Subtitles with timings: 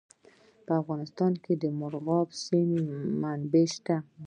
[0.65, 2.73] په افغانستان کې د مورغاب سیند
[3.21, 3.95] منابع شته.